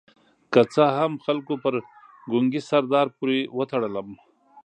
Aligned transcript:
که 0.53 0.61
څه 0.73 0.83
هم 0.97 1.11
خلکو 1.25 1.53
پر 1.63 1.73
ګونګي 2.31 2.61
سردار 2.69 3.07
پورې 3.17 3.37
وتړلم. 3.57 4.09